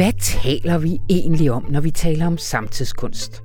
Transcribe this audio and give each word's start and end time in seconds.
Hvad 0.00 0.12
taler 0.20 0.78
vi 0.78 0.98
egentlig 1.10 1.50
om, 1.50 1.66
når 1.70 1.80
vi 1.80 1.90
taler 1.90 2.26
om 2.26 2.38
samtidskunst? 2.38 3.42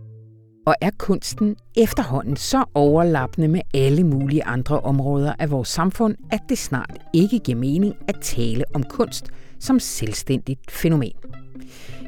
Og 0.67 0.75
er 0.81 0.89
kunsten 0.97 1.55
efterhånden 1.77 2.35
så 2.35 2.63
overlappende 2.73 3.47
med 3.47 3.61
alle 3.73 4.03
mulige 4.03 4.43
andre 4.43 4.79
områder 4.79 5.33
af 5.39 5.51
vores 5.51 5.67
samfund, 5.69 6.15
at 6.31 6.39
det 6.49 6.57
snart 6.57 6.97
ikke 7.13 7.39
giver 7.39 7.57
mening 7.57 7.93
at 8.07 8.15
tale 8.21 8.63
om 8.73 8.83
kunst 8.83 9.25
som 9.59 9.79
selvstændigt 9.79 10.71
fænomen? 10.71 11.13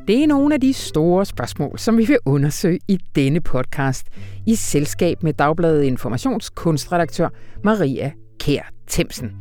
Det 0.07 0.24
er 0.24 0.28
nogle 0.28 0.54
af 0.54 0.61
de 0.61 0.74
store 0.74 1.25
spørgsmål, 1.25 1.79
som 1.79 1.98
vi 1.98 2.06
vil 2.06 2.20
undersøge 2.25 2.79
i 2.88 2.98
denne 3.16 3.42
podcast 3.42 4.07
i 4.46 4.56
selskab 4.56 5.24
med 5.24 5.34
Dagbladet 5.34 5.84
Informationskunstredaktør 5.84 7.29
Maria 7.64 8.11
Kær 8.39 8.76
Temsen. 8.88 9.32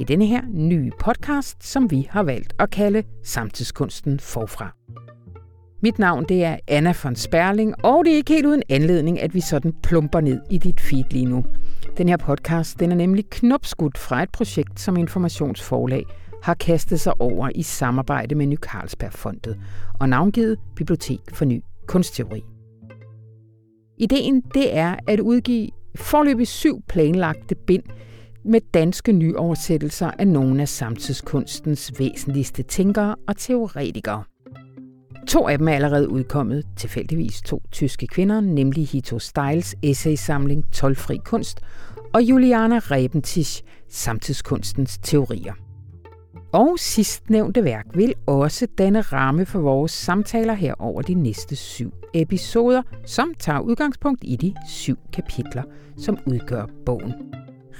I 0.00 0.04
denne 0.04 0.26
her 0.26 0.42
nye 0.50 0.90
podcast, 1.00 1.64
som 1.64 1.90
vi 1.90 2.08
har 2.10 2.22
valgt 2.22 2.54
at 2.58 2.70
kalde 2.70 3.02
Samtidskunsten 3.24 4.20
forfra. 4.20 4.74
Mit 5.82 5.98
navn 5.98 6.24
det 6.28 6.44
er 6.44 6.56
Anna 6.68 6.94
von 7.02 7.16
Sperling, 7.16 7.84
og 7.84 8.04
det 8.04 8.12
er 8.12 8.16
ikke 8.16 8.32
helt 8.32 8.46
uden 8.46 8.62
anledning, 8.68 9.20
at 9.20 9.34
vi 9.34 9.40
sådan 9.40 9.72
plumper 9.82 10.20
ned 10.20 10.40
i 10.50 10.58
dit 10.58 10.80
feed 10.80 11.04
lige 11.10 11.26
nu. 11.26 11.44
Den 11.96 12.08
her 12.08 12.16
podcast 12.16 12.80
den 12.80 12.92
er 12.92 12.96
nemlig 12.96 13.30
knopskudt 13.30 13.98
fra 13.98 14.22
et 14.22 14.30
projekt, 14.30 14.80
som 14.80 14.96
Informationsforlag 14.96 16.04
har 16.42 16.54
kastet 16.54 17.00
sig 17.00 17.20
over 17.20 17.50
i 17.54 17.62
samarbejde 17.62 18.34
med 18.34 18.46
Ny 18.46 18.56
Carlsbergfondet 18.56 19.60
og 20.00 20.08
navngivet 20.08 20.58
Bibliotek 20.76 21.20
for 21.32 21.44
Ny 21.44 21.62
Kunstteori. 21.86 22.42
Ideen 23.98 24.40
det 24.54 24.76
er 24.76 24.96
at 25.08 25.20
udgive 25.20 25.68
forløbig 25.94 26.48
syv 26.48 26.82
planlagte 26.88 27.54
bind 27.54 27.82
med 28.44 28.60
danske 28.74 29.12
nyoversættelser 29.12 30.10
af 30.18 30.28
nogle 30.28 30.62
af 30.62 30.68
samtidskunstens 30.68 31.92
væsentligste 31.98 32.62
tænkere 32.62 33.16
og 33.28 33.36
teoretikere. 33.36 34.22
To 35.28 35.48
af 35.48 35.58
dem 35.58 35.68
er 35.68 35.72
allerede 35.72 36.08
udkommet, 36.08 36.64
tilfældigvis 36.76 37.42
to 37.42 37.62
tyske 37.72 38.06
kvinder, 38.06 38.40
nemlig 38.40 38.88
Hito 38.88 39.18
Steils 39.18 39.74
essaysamling 39.82 40.72
Tolfri 40.72 41.18
kunst 41.24 41.60
og 42.14 42.22
Juliana 42.22 42.78
Rebentisch 42.78 43.62
Samtidskunstens 43.88 44.98
teorier. 44.98 45.52
Og 46.52 46.78
sidstnævnte 46.78 47.64
værk 47.64 47.86
vil 47.94 48.14
også 48.26 48.66
danne 48.78 49.00
ramme 49.00 49.46
for 49.46 49.60
vores 49.60 49.92
samtaler 49.92 50.54
her 50.54 50.74
over 50.78 51.02
de 51.02 51.14
næste 51.14 51.56
syv 51.56 51.92
episoder, 52.14 52.82
som 53.06 53.34
tager 53.38 53.60
udgangspunkt 53.60 54.20
i 54.24 54.36
de 54.36 54.54
syv 54.68 54.96
kapitler, 55.12 55.62
som 55.96 56.18
udgør 56.26 56.66
bogen. 56.86 57.12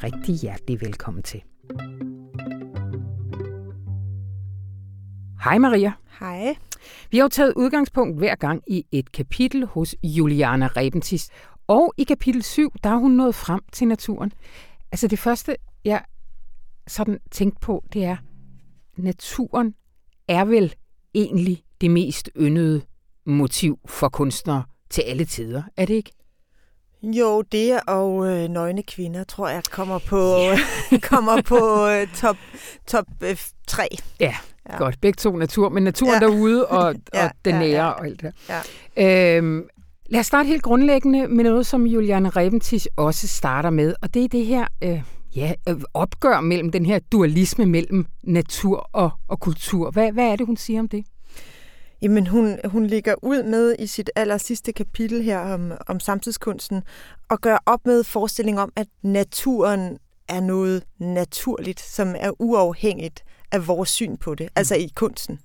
Rigtig 0.03 0.35
hjertelig 0.35 0.81
velkommen 0.81 1.23
til. 1.23 1.43
Hej 5.45 5.59
Maria. 5.59 5.93
Hej. 6.21 6.57
Vi 7.11 7.17
har 7.17 7.25
jo 7.25 7.29
taget 7.29 7.53
udgangspunkt 7.57 8.19
hver 8.19 8.35
gang 8.35 8.63
i 8.67 8.87
et 8.93 9.13
kapitel 9.13 9.67
hos 9.67 9.97
Juliana 10.05 10.67
Rebentis. 10.67 11.31
Og 11.67 11.95
i 11.97 12.05
kapitel 12.05 12.43
7, 12.43 12.73
der 12.85 12.91
er 12.91 12.97
hun 12.97 13.11
nået 13.11 13.35
frem 13.35 13.61
til 13.73 13.89
naturen. 13.89 14.33
Altså 14.93 15.09
det 15.09 15.19
første, 15.19 15.57
jeg 15.85 16.05
sådan 16.87 17.19
tænkte 17.31 17.61
på, 17.61 17.85
det 17.93 18.05
er, 18.05 18.17
naturen 18.97 19.75
er 20.29 20.45
vel 20.45 20.75
egentlig 21.15 21.65
det 21.81 21.91
mest 21.91 22.31
yndede 22.37 22.83
motiv 23.27 23.79
for 23.87 24.09
kunstnere 24.09 24.65
til 24.91 25.03
alle 25.03 25.25
tider, 25.25 25.63
er 25.77 25.87
det 25.87 25.95
ikke? 25.95 26.13
Jo, 27.03 27.43
det 27.43 27.81
og 27.87 28.27
øh, 28.27 28.49
nøgne 28.49 28.83
kvinder, 28.83 29.25
tror 29.25 29.49
jeg, 29.49 29.63
kommer 29.71 29.99
på, 29.99 30.39
yeah. 30.39 31.01
kommer 31.11 31.43
på 31.43 31.89
øh, 31.89 32.07
top, 32.17 32.37
top 32.87 33.05
øh, 33.23 33.37
3. 33.67 33.89
Ja, 34.21 34.35
ja, 34.71 34.77
godt. 34.77 35.01
Begge 35.01 35.17
to 35.17 35.37
natur, 35.37 35.69
men 35.69 35.83
naturen 35.83 36.23
ja. 36.23 36.27
derude 36.27 36.67
og, 36.67 36.95
ja, 37.15 37.25
og 37.25 37.31
den 37.45 37.55
nære 37.55 37.69
ja, 37.69 37.77
ja. 37.77 37.91
og 37.91 38.07
alt 38.07 38.23
det 38.23 38.33
ja. 38.97 39.37
øhm, 39.37 39.69
Lad 40.07 40.21
os 40.21 40.27
starte 40.27 40.47
helt 40.47 40.63
grundlæggende 40.63 41.29
med 41.29 41.45
noget, 41.45 41.67
som 41.67 41.87
Juliane 41.87 42.29
Rebentisch 42.29 42.87
også 42.97 43.29
starter 43.29 43.71
med, 43.71 43.95
og 44.03 44.15
det 44.15 44.25
er 44.25 44.29
det 44.29 44.47
her 44.47 44.67
øh, 44.83 45.03
ja, 45.37 45.53
øh, 45.69 45.77
opgør 45.95 46.41
mellem 46.41 46.71
den 46.71 46.87
her 46.87 46.99
dualisme 46.99 47.67
mellem 47.67 48.07
natur 48.23 48.89
og, 48.93 49.11
og 49.29 49.41
kultur. 49.41 49.91
Hvad, 49.91 50.13
hvad 50.13 50.25
er 50.25 50.37
det, 50.37 50.47
hun 50.47 50.57
siger 50.57 50.81
om 50.81 50.89
det? 50.89 51.05
Jamen, 52.03 52.27
hun, 52.27 52.59
hun 52.65 52.87
ligger 52.87 53.15
ud 53.23 53.43
med 53.43 53.77
i 53.79 53.87
sit 53.87 54.11
aller 54.17 54.39
sidste 54.39 54.73
kapitel 54.73 55.23
her 55.23 55.39
om, 55.39 55.73
om 55.87 56.01
samtidskunsten, 56.01 56.83
og 57.29 57.41
gør 57.41 57.59
op 57.67 57.87
med 57.87 58.05
forestilling 58.05 58.61
om, 58.61 58.73
at 58.77 58.87
naturen 59.03 59.99
er 60.29 60.41
noget 60.41 60.85
naturligt, 60.99 61.81
som 61.81 62.15
er 62.19 62.31
uafhængigt 62.39 63.25
af 63.53 63.67
vores 63.67 63.89
syn 63.89 64.17
på 64.17 64.35
det, 64.35 64.47
mm. 64.47 64.53
altså 64.57 64.75
i 64.75 64.89
kunsten. 64.95 65.41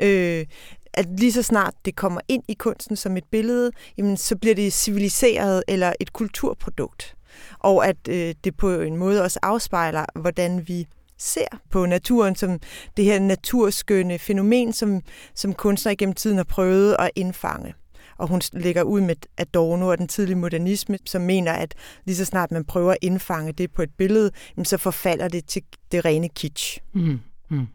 Øh, 0.00 0.46
at 0.92 1.06
lige 1.20 1.32
så 1.32 1.42
snart 1.42 1.74
det 1.84 1.96
kommer 1.96 2.20
ind 2.28 2.42
i 2.48 2.54
kunsten 2.54 2.96
som 2.96 3.16
et 3.16 3.24
billede, 3.30 3.70
jamen, 3.98 4.16
så 4.16 4.36
bliver 4.36 4.54
det 4.54 4.72
civiliseret 4.72 5.62
eller 5.68 5.92
et 6.00 6.12
kulturprodukt. 6.12 7.16
Og 7.58 7.86
at 7.86 7.96
øh, 8.08 8.34
det 8.44 8.56
på 8.56 8.70
en 8.80 8.96
måde 8.96 9.22
også 9.22 9.38
afspejler, 9.42 10.04
hvordan 10.14 10.68
vi 10.68 10.86
ser 11.20 11.60
på 11.70 11.86
naturen 11.86 12.36
som 12.36 12.58
det 12.96 13.04
her 13.04 13.18
naturskønne 13.18 14.18
fænomen, 14.18 14.72
som, 14.72 15.00
som 15.34 15.54
kunstnere 15.54 15.96
gennem 15.96 16.14
tiden 16.14 16.36
har 16.36 16.44
prøvet 16.44 16.96
at 16.98 17.10
indfange. 17.16 17.74
Og 18.18 18.28
hun 18.28 18.40
lægger 18.52 18.82
ud 18.82 19.00
med 19.00 19.16
Adorno 19.38 19.88
og 19.88 19.98
den 19.98 20.08
tidlige 20.08 20.36
modernisme, 20.36 20.98
som 21.06 21.22
mener, 21.22 21.52
at 21.52 21.74
lige 22.04 22.16
så 22.16 22.24
snart 22.24 22.50
man 22.50 22.64
prøver 22.64 22.92
at 22.92 22.98
indfange 23.02 23.52
det 23.52 23.72
på 23.72 23.82
et 23.82 23.90
billede, 23.98 24.30
så 24.64 24.76
forfalder 24.76 25.28
det 25.28 25.46
til 25.46 25.62
det 25.92 26.04
rene 26.04 26.28
kitsch. 26.28 26.78
Mm. 26.94 27.20
Mm. 27.50 27.66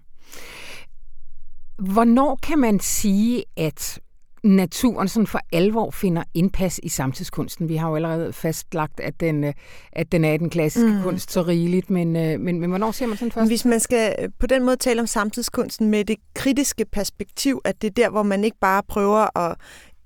Hvornår 1.80 2.40
kan 2.44 2.60
man 2.60 2.80
sige, 2.80 3.44
at 3.58 4.00
naturen 4.46 5.08
sådan 5.08 5.28
for 5.28 5.40
alvor 5.52 5.92
finder 5.92 6.24
indpas 6.34 6.80
i 6.84 6.90
samtidskunsten. 6.90 7.70
Vi 7.70 7.76
har 7.76 7.90
jo 7.90 7.96
allerede 7.96 8.34
fastlagt, 8.34 9.00
at 9.00 9.20
den, 9.20 9.44
øh, 9.44 9.54
at 9.92 10.12
den 10.12 10.26
er 10.26 10.38
den 10.38 10.50
klassiske 10.50 10.90
mm. 10.90 11.02
kunst 11.04 11.32
så 11.32 11.42
rigeligt, 11.42 11.90
men, 11.90 12.16
øh, 12.16 12.40
men, 12.40 12.60
men 12.60 12.70
hvornår 12.70 12.92
ser 12.92 13.08
man 13.08 13.18
sådan 13.18 13.32
først? 13.32 13.50
Hvis 13.50 13.66
man 13.66 13.80
skal 13.80 14.16
øh, 14.22 14.30
på 14.40 14.48
den 14.48 14.64
måde 14.64 14.76
tale 14.76 15.02
om 15.02 15.08
samtidskunsten 15.08 15.90
med 15.90 16.06
det 16.06 16.16
kritiske 16.34 16.86
perspektiv, 16.92 17.62
at 17.66 17.82
det 17.82 17.88
er 17.88 17.92
der, 17.92 18.10
hvor 18.10 18.24
man 18.24 18.44
ikke 18.44 18.58
bare 18.62 18.84
prøver 18.88 19.38
at 19.38 19.56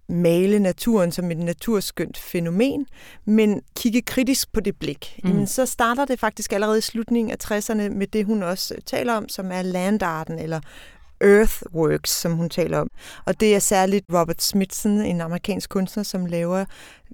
male 0.10 0.60
naturen 0.60 1.12
som 1.12 1.32
et 1.32 1.38
naturskønt 1.38 2.18
fænomen, 2.18 2.86
men 3.26 3.62
kigge 3.76 4.02
kritisk 4.02 4.54
på 4.54 4.60
det 4.60 4.76
blik. 4.80 5.20
Mm. 5.24 5.30
Jamen, 5.30 5.48
så 5.48 5.66
starter 5.66 6.06
det 6.06 6.20
faktisk 6.20 6.54
allerede 6.54 6.78
i 6.78 6.82
slutningen 6.82 7.32
af 7.32 7.52
60'erne 7.52 7.90
med 7.90 8.08
det, 8.08 8.26
hun 8.26 8.44
også 8.44 8.76
taler 8.86 9.14
om, 9.14 9.30
som 9.30 9.52
er 9.52 9.62
landarten 9.62 10.40
eller 10.40 10.60
Earthworks, 11.22 12.12
som 12.12 12.32
hun 12.32 12.50
taler 12.50 12.78
om. 12.80 12.90
Og 13.26 13.40
det 13.40 13.56
er 13.56 13.60
særligt 13.60 14.06
Robert 14.14 14.42
Smithson, 14.42 15.02
en 15.02 15.22
amerikansk 15.22 15.70
kunstner, 15.70 16.04
som 16.04 16.26
laver 16.26 16.66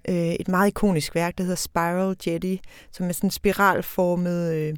øh, 0.10 0.16
et 0.16 0.48
meget 0.48 0.68
ikonisk 0.68 1.16
værk, 1.16 1.38
der 1.38 1.44
hedder 1.44 1.56
Spiral 1.56 2.16
Jetty, 2.28 2.56
som 2.92 3.10
er 3.10 3.14
sådan 3.14 3.28
en 3.28 3.32
spiralformet 3.32 4.54
øh, 4.54 4.76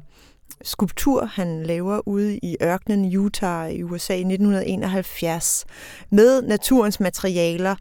skulptur, 0.62 1.24
han 1.24 1.62
laver 1.62 2.08
ude 2.08 2.38
i 2.38 2.56
ørkenen 2.62 3.16
Utah 3.16 3.72
i 3.72 3.82
USA 3.82 4.14
i 4.14 4.20
1971. 4.20 5.64
Med 6.10 6.42
naturens 6.42 7.00
materialer 7.00 7.76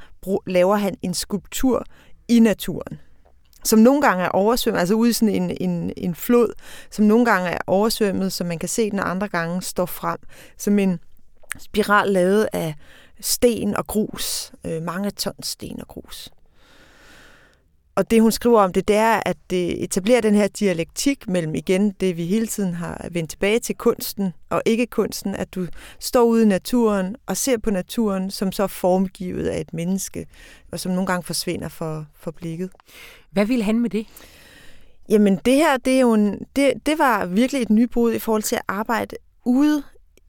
laver 0.47 0.75
han 0.75 0.95
en 1.01 1.13
skulptur 1.13 1.83
i 2.27 2.39
naturen 2.39 2.99
som 3.67 3.79
nogle 3.79 4.01
gange 4.01 4.23
er 4.23 4.29
oversvømmet, 4.29 4.79
altså 4.79 4.93
ude 4.93 5.09
i 5.09 5.13
sådan 5.13 5.35
en, 5.35 5.57
en, 5.61 5.93
en 5.97 6.15
flod, 6.15 6.53
som 6.91 7.05
nogle 7.05 7.25
gange 7.25 7.49
er 7.49 7.57
oversvømmet, 7.67 8.33
så 8.33 8.43
man 8.43 8.59
kan 8.59 8.69
se 8.69 8.91
den, 8.91 8.99
andre 8.99 9.27
gange 9.27 9.61
står 9.61 9.85
frem 9.85 10.17
som 10.57 10.79
en 10.79 10.99
spiral 11.57 12.09
lavet 12.09 12.47
af 12.53 12.75
sten 13.21 13.75
og 13.75 13.87
grus. 13.87 14.51
Øh, 14.65 14.81
mange 14.81 15.11
tons 15.11 15.47
sten 15.47 15.81
og 15.81 15.87
grus. 15.87 16.29
Og 17.97 18.11
det, 18.11 18.21
hun 18.21 18.31
skriver 18.31 18.61
om 18.61 18.73
det, 18.73 18.87
det 18.87 18.95
er, 18.95 19.21
at 19.25 19.37
det 19.49 19.83
etablerer 19.83 20.21
den 20.21 20.35
her 20.35 20.47
dialektik 20.47 21.27
mellem 21.27 21.55
igen 21.55 21.91
det, 21.91 22.17
vi 22.17 22.25
hele 22.25 22.47
tiden 22.47 22.73
har 22.73 23.07
vendt 23.11 23.29
tilbage 23.29 23.59
til 23.59 23.75
kunsten 23.75 24.33
og 24.49 24.61
ikke 24.65 24.85
kunsten, 24.85 25.35
at 25.35 25.55
du 25.55 25.67
står 25.99 26.23
ude 26.23 26.43
i 26.43 26.45
naturen 26.45 27.15
og 27.25 27.37
ser 27.37 27.57
på 27.57 27.71
naturen 27.71 28.31
som 28.31 28.51
så 28.51 28.67
formgivet 28.67 29.47
af 29.47 29.61
et 29.61 29.73
menneske, 29.73 30.27
og 30.71 30.79
som 30.79 30.91
nogle 30.91 31.07
gange 31.07 31.23
forsvinder 31.23 31.69
for, 31.69 32.05
for 32.19 32.31
blikket. 32.31 32.69
Hvad 33.31 33.45
vil 33.45 33.63
han 33.63 33.79
med 33.79 33.89
det? 33.89 34.07
Jamen 35.09 35.39
det 35.45 35.55
her, 35.55 35.77
det, 35.77 35.95
er 35.95 35.99
jo 35.99 36.13
en, 36.13 36.45
det, 36.55 36.73
det 36.85 36.99
var 36.99 37.25
virkelig 37.25 37.61
et 37.61 37.69
nybrud 37.69 38.13
i 38.13 38.19
forhold 38.19 38.43
til 38.43 38.55
at 38.55 38.63
arbejde 38.67 39.15
ude 39.45 39.83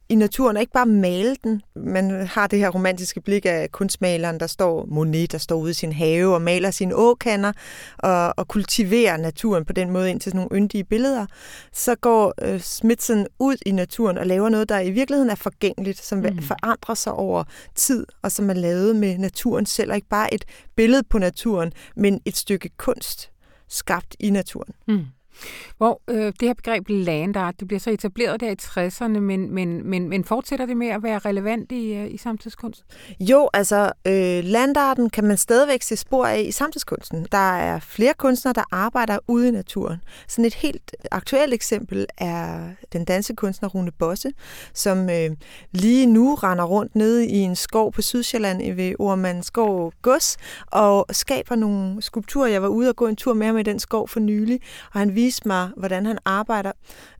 i 0.08 0.14
naturen, 0.14 0.56
og 0.56 0.60
ikke 0.60 0.72
bare 0.72 0.86
male 0.86 1.36
den. 1.44 1.62
Man 1.76 2.26
har 2.26 2.46
det 2.46 2.58
her 2.58 2.68
romantiske 2.68 3.20
blik 3.20 3.46
af 3.46 3.72
kunstmaleren, 3.72 4.40
der 4.40 4.46
står 4.46 4.86
Monet, 4.86 5.32
der 5.32 5.38
står 5.38 5.56
ude 5.56 5.70
i 5.70 5.74
sin 5.74 5.92
have 5.92 6.34
og 6.34 6.42
maler 6.42 6.70
sine 6.70 6.94
åkander 6.94 7.52
og, 7.98 8.34
og 8.36 8.48
kultiverer 8.48 9.16
naturen 9.16 9.64
på 9.64 9.72
den 9.72 9.90
måde 9.90 10.10
ind 10.10 10.20
til 10.20 10.32
sådan 10.32 10.38
nogle 10.38 10.62
yndige 10.62 10.84
billeder. 10.84 11.26
Så 11.72 11.94
går 11.94 12.34
øh, 12.42 12.60
Smithson 12.60 13.26
ud 13.38 13.56
i 13.66 13.70
naturen 13.70 14.18
og 14.18 14.26
laver 14.26 14.48
noget, 14.48 14.68
der 14.68 14.80
i 14.80 14.90
virkeligheden 14.90 15.30
er 15.30 15.34
forgængeligt, 15.34 16.04
som 16.04 16.18
mm. 16.18 16.42
forandrer 16.42 16.94
sig 16.94 17.12
over 17.12 17.44
tid, 17.74 18.06
og 18.22 18.32
som 18.32 18.50
er 18.50 18.54
lavet 18.54 18.96
med 18.96 19.18
naturen 19.18 19.66
selv, 19.66 19.90
og 19.90 19.96
ikke 19.96 20.08
bare 20.08 20.34
et 20.34 20.44
billede 20.76 21.02
på 21.10 21.18
naturen, 21.18 21.72
men 21.96 22.20
et 22.24 22.36
stykke 22.36 22.68
kunst 22.76 23.30
skabt 23.68 24.16
i 24.20 24.30
naturen. 24.30 24.74
Mm. 24.88 25.04
Hvor 25.76 26.02
øh, 26.08 26.32
det 26.40 26.42
her 26.42 26.54
begreb 26.54 26.88
land 26.88 27.36
art, 27.36 27.54
det 27.60 27.68
bliver 27.68 27.80
så 27.80 27.90
etableret 27.90 28.40
der 28.40 28.50
i 28.50 28.56
60'erne, 28.62 29.18
men, 29.20 29.54
men, 29.54 29.86
men, 29.90 30.08
men 30.08 30.24
fortsætter 30.24 30.66
det 30.66 30.76
med 30.76 30.88
at 30.88 31.02
være 31.02 31.18
relevant 31.18 31.72
i, 31.72 31.94
øh, 31.94 32.14
i 32.14 32.16
samtidskunst? 32.16 32.84
Jo, 33.20 33.48
altså 33.52 33.92
øh, 34.06 34.44
landarten 34.44 35.10
kan 35.10 35.24
man 35.24 35.36
stadigvæk 35.36 35.82
se 35.82 35.96
spor 35.96 36.26
af 36.26 36.40
i 36.40 36.50
samtidskunsten. 36.50 37.26
Der 37.32 37.56
er 37.56 37.80
flere 37.80 38.14
kunstnere, 38.18 38.52
der 38.52 38.64
arbejder 38.70 39.18
ude 39.28 39.48
i 39.48 39.50
naturen. 39.50 39.96
Sådan 40.28 40.44
et 40.44 40.54
helt 40.54 40.96
aktuelt 41.10 41.54
eksempel 41.54 42.06
er 42.18 42.68
den 42.92 43.04
danske 43.04 43.36
kunstner 43.36 43.68
Rune 43.68 43.90
Bosse, 43.98 44.32
som 44.74 45.10
øh, 45.10 45.30
lige 45.72 46.06
nu 46.06 46.34
render 46.34 46.64
rundt 46.64 46.94
nede 46.94 47.26
i 47.26 47.36
en 47.36 47.56
skov 47.56 47.92
på 47.92 48.02
Sydsjælland 48.02 48.74
ved 48.74 48.94
Ormandskov 48.98 49.92
Gods 50.02 50.36
og 50.66 51.06
skaber 51.10 51.54
nogle 51.54 52.02
skulpturer. 52.02 52.48
Jeg 52.48 52.62
var 52.62 52.68
ude 52.68 52.88
og 52.88 52.96
gå 52.96 53.06
en 53.06 53.16
tur 53.16 53.34
med 53.34 53.46
ham 53.46 53.58
i 53.58 53.62
den 53.62 53.78
skov 53.78 54.08
for 54.08 54.20
nylig, 54.20 54.60
og 54.92 55.00
han 55.00 55.14
viste 55.14 55.27
mig, 55.44 55.70
hvordan 55.76 56.06
han 56.06 56.18
arbejder 56.24 56.72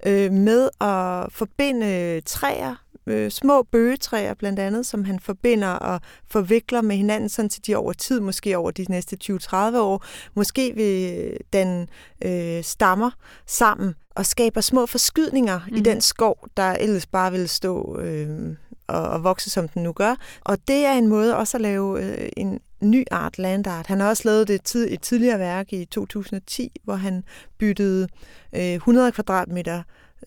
øh, 0.07 0.33
med 0.33 0.69
at 0.81 1.33
forbinde 1.33 2.21
træer, 2.21 2.75
øh, 3.07 3.31
små 3.31 3.63
bøgetræer 3.63 4.35
blandt 4.35 4.59
andet, 4.59 4.87
som 4.87 5.05
han 5.05 5.21
forbinder 5.21 5.69
og 5.69 6.01
forvikler 6.31 6.81
med 6.83 6.97
hinanden, 6.97 7.29
sådan 7.29 7.49
til 7.49 7.67
de 7.67 7.77
over 7.77 7.93
tid, 7.93 8.21
måske 8.21 8.59
over 8.59 8.71
de 8.71 8.87
næste 8.89 9.19
20-30 9.25 9.57
år, 9.79 10.05
måske 10.35 10.73
vil 10.75 11.31
den 11.53 11.89
øh, 12.25 12.65
stammer 12.65 13.11
sammen 13.47 13.95
og 14.11 14.27
skaber 14.27 14.61
små 14.61 14.87
forskydninger 14.87 15.61
mm. 15.71 15.77
i 15.77 15.81
den 15.81 16.01
skov, 16.01 16.49
der 16.57 16.73
ellers 16.73 17.07
bare 17.07 17.33
vil 17.33 17.49
stå 17.49 17.99
øh, 18.01 18.57
at, 18.89 19.15
at 19.15 19.25
vokse, 19.25 19.51
som 19.51 19.69
den 19.69 19.83
nu 19.83 19.93
gør. 19.93 20.15
Og 20.41 20.59
det 20.69 20.87
er 20.87 20.93
en 20.93 21.07
måde 21.07 21.37
også 21.37 21.57
at 21.57 21.61
lave 21.61 22.03
øh, 22.03 22.29
en 22.37 22.61
ny 22.81 23.05
art, 23.11 23.39
landart. 23.39 23.87
Han 23.87 24.01
har 24.01 24.09
også 24.09 24.23
lavet 24.25 24.49
det 24.49 24.63
tid, 24.63 24.89
et 24.91 25.03
tidligere 25.03 25.39
værk 25.39 25.73
i 25.73 25.85
2010, 25.85 26.81
hvor 26.85 26.95
han 26.95 27.25
byttede 27.59 28.09
øh, 28.53 28.75
100 28.75 29.13
kvadratmeter 29.13 29.79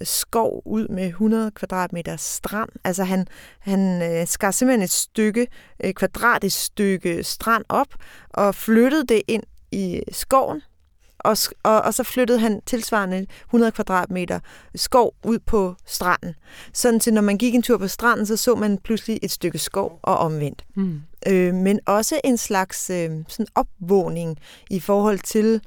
øh, 0.02 0.08
skov 0.08 0.62
ud 0.66 0.88
med 0.88 1.08
100 1.08 1.52
kvadratmeter 1.52 2.16
strand. 2.16 2.70
Altså 2.84 3.04
han, 3.04 3.28
han 3.60 4.02
øh, 4.02 4.28
skar 4.28 4.52
simpelthen 4.52 4.84
et 4.84 4.90
stykke, 4.90 5.48
øh, 5.84 5.90
et 5.90 5.96
kvadratisk 5.96 6.64
stykke 6.64 7.24
strand 7.24 7.66
op 7.70 7.88
og 8.30 8.56
flyttede 8.56 9.06
det 9.08 9.22
ind 9.28 9.44
i 9.72 10.02
skoven, 10.12 10.62
og, 11.24 11.38
og, 11.64 11.82
og 11.82 11.94
så 11.94 12.04
flyttede 12.04 12.40
han 12.40 12.62
tilsvarende 12.66 13.26
100 13.46 13.72
kvadratmeter 13.72 14.40
skov 14.76 15.14
ud 15.24 15.40
på 15.40 15.76
stranden. 15.86 16.36
Sådan 16.74 17.00
til, 17.00 17.14
når 17.14 17.22
man 17.22 17.38
gik 17.38 17.56
en 17.56 17.62
tur 17.62 17.78
på 17.78 17.88
stranden, 17.88 18.26
så 18.26 18.38
så 18.38 18.56
man 18.56 18.78
pludselig 18.78 19.20
et 19.24 19.32
stykke 19.32 19.58
skov 19.58 20.00
og 20.04 20.18
omvendt. 20.18 20.66
Mm. 20.76 21.02
Øh, 21.28 21.54
men 21.54 21.80
også 21.86 22.22
en 22.24 22.38
slags 22.38 22.90
øh, 22.90 23.10
sådan 23.28 23.48
opvågning 23.56 24.38
i 24.70 24.80
forhold 24.80 25.20
til, 25.20 25.62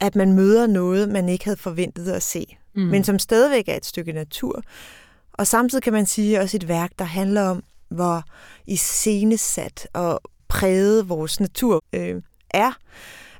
at 0.00 0.16
man 0.16 0.32
møder 0.32 0.66
noget, 0.66 1.08
man 1.08 1.28
ikke 1.28 1.44
havde 1.44 1.56
forventet 1.56 2.12
at 2.12 2.22
se, 2.22 2.56
mm. 2.74 2.82
men 2.82 3.04
som 3.04 3.18
stadigvæk 3.18 3.68
er 3.68 3.76
et 3.76 3.86
stykke 3.86 4.12
natur. 4.12 4.62
Og 5.32 5.46
samtidig 5.46 5.82
kan 5.82 5.92
man 5.92 6.06
sige 6.06 6.40
også 6.40 6.56
et 6.56 6.68
værk, 6.68 6.90
der 6.98 7.04
handler 7.04 7.42
om, 7.42 7.62
hvor 7.88 8.22
iscenesat 8.66 9.88
og 9.92 10.20
præget 10.48 11.08
vores 11.08 11.40
natur 11.40 11.84
øh, 11.92 12.22
er. 12.50 12.72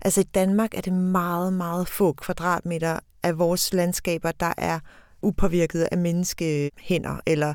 Altså 0.04 0.20
i 0.20 0.24
Danmark 0.24 0.74
er 0.74 0.80
det 0.80 0.92
meget, 0.92 1.52
meget 1.52 1.88
få 1.88 2.12
kvadratmeter 2.12 2.98
af 3.22 3.38
vores 3.38 3.72
landskaber, 3.72 4.32
der 4.32 4.52
er 4.58 4.78
upåvirket 5.22 5.88
af 5.92 5.98
menneskehænder, 5.98 7.20
eller 7.26 7.54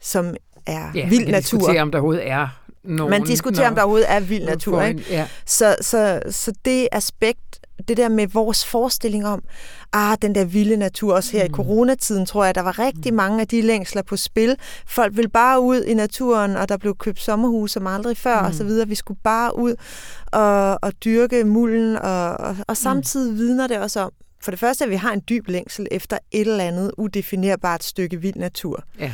som 0.00 0.34
er 0.66 0.90
ja, 0.94 1.08
vild 1.08 1.30
natur. 1.30 1.72
Ja, 1.72 1.82
om 1.82 1.90
der 1.90 1.98
overhovedet 1.98 2.28
er 2.28 2.59
nogen... 2.84 3.10
Man 3.10 3.24
diskuterer, 3.24 3.68
om 3.68 3.74
der 3.74 3.82
overhovedet 3.82 4.10
er 4.12 4.20
vild 4.20 4.44
natur. 4.44 4.82
Ikke? 4.82 5.04
Ja. 5.10 5.28
Så, 5.46 5.76
så, 5.80 6.22
så 6.30 6.52
det 6.64 6.88
aspekt, 6.92 7.60
det 7.88 7.96
der 7.96 8.08
med 8.08 8.26
vores 8.26 8.64
forestilling 8.64 9.26
om, 9.26 9.42
ah, 9.92 10.16
den 10.22 10.34
der 10.34 10.44
vilde 10.44 10.76
natur, 10.76 11.14
også 11.14 11.32
her 11.32 11.44
mm. 11.44 11.50
i 11.50 11.54
coronatiden, 11.54 12.26
tror 12.26 12.44
jeg, 12.44 12.54
der 12.54 12.60
var 12.60 12.78
rigtig 12.78 13.12
mm. 13.12 13.16
mange 13.16 13.40
af 13.40 13.48
de 13.48 13.62
længsler 13.62 14.02
på 14.02 14.16
spil. 14.16 14.56
Folk 14.86 15.16
ville 15.16 15.30
bare 15.30 15.60
ud 15.60 15.82
i 15.82 15.94
naturen, 15.94 16.56
og 16.56 16.68
der 16.68 16.76
blev 16.76 16.96
købt 16.96 17.20
sommerhus 17.20 17.72
som 17.72 17.86
aldrig 17.86 18.16
før, 18.16 18.40
mm. 18.40 18.46
og 18.46 18.54
så 18.54 18.64
videre. 18.64 18.88
Vi 18.88 18.94
skulle 18.94 19.20
bare 19.24 19.58
ud 19.58 19.74
og, 20.26 20.78
og 20.82 20.92
dyrke 21.04 21.44
mulden, 21.44 21.96
og, 21.96 22.32
og, 22.32 22.56
og 22.68 22.76
samtidig 22.76 23.32
mm. 23.32 23.38
vidner 23.38 23.66
det 23.66 23.78
også 23.78 24.00
om, 24.00 24.12
for 24.42 24.50
det 24.50 24.60
første, 24.60 24.84
at 24.84 24.90
vi 24.90 24.96
har 24.96 25.12
en 25.12 25.22
dyb 25.28 25.48
længsel 25.48 25.86
efter 25.90 26.18
et 26.30 26.40
eller 26.40 26.64
andet 26.64 26.92
udefinerbart 26.98 27.84
stykke 27.84 28.20
vild 28.20 28.36
natur. 28.36 28.84
Ja. 28.98 29.12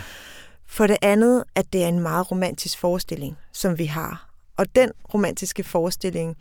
For 0.68 0.86
det 0.86 0.96
andet, 1.02 1.44
at 1.54 1.72
det 1.72 1.84
er 1.84 1.88
en 1.88 2.00
meget 2.00 2.30
romantisk 2.30 2.78
forestilling, 2.78 3.36
som 3.52 3.78
vi 3.78 3.84
har. 3.84 4.30
Og 4.56 4.76
den 4.76 4.90
romantiske 5.14 5.64
forestilling, 5.64 6.36